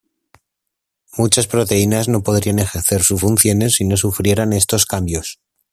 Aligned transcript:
Muchas 1.15 1.45
proteínas 1.45 2.07
no 2.07 2.23
podrían 2.23 2.57
ejercer 2.57 3.03
sus 3.03 3.21
funciones 3.21 3.75
si 3.75 3.83
no 3.85 3.97
sufrieran 3.97 4.51
estos 4.51 4.87
cambios. 4.87 5.39